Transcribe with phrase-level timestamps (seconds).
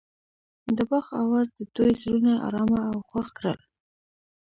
[0.75, 3.59] د باغ اواز د دوی زړونه ارامه او خوښ کړل.